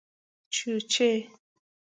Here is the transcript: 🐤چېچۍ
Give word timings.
🐤چېچۍ 0.55 1.09